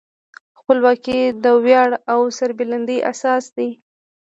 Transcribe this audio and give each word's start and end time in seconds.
خپلواکي 0.59 1.19
د 1.43 1.45
ویاړ 1.65 1.89
او 2.13 2.21
سربلندۍ 2.37 2.99
اساس 3.11 3.43
دی. 3.57 3.69